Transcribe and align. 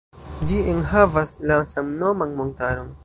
Ĝi 0.51 0.61
enhavas 0.71 1.35
la 1.51 1.59
samnoman 1.75 2.35
montaron. 2.41 2.91